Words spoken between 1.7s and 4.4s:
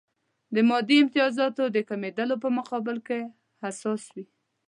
د کمېدلو په مقابل کې حساس وي.